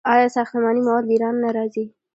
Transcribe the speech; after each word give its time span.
آیا 0.13 0.27
ساختماني 0.35 0.81
مواد 0.87 1.03
له 1.07 1.13
ایران 1.13 1.35
نه 1.43 1.49
راځي؟ 1.57 1.85